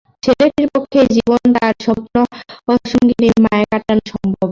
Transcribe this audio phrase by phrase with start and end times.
[0.23, 4.49] ছেলেটির পক্ষে এই জীবনে তার স্বপ্নসঙ্গিনীর মায়া কাটানো সম্ভব না।